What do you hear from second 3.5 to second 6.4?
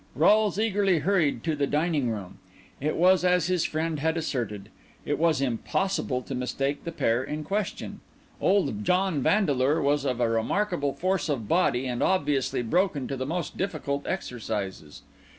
friend had asserted; it was impossible to